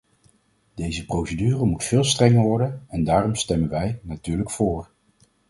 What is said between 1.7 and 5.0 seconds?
veel strenger worden, en daarom stemmen wij, natuurlijk, vóór.